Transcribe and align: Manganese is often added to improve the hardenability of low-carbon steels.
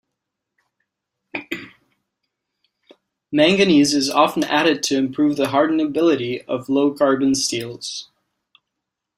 Manganese 3.31 3.93
is 3.93 4.09
often 4.09 4.43
added 4.43 4.81
to 4.81 4.97
improve 4.97 5.37
the 5.37 5.45
hardenability 5.45 6.43
of 6.47 6.69
low-carbon 6.69 7.35
steels. 7.35 8.09